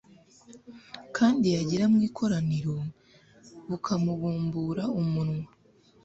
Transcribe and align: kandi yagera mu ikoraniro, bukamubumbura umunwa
kandi 1.17 1.45
yagera 1.55 1.85
mu 1.93 1.99
ikoraniro, 2.07 2.75
bukamubumbura 3.69 4.83
umunwa 5.01 5.47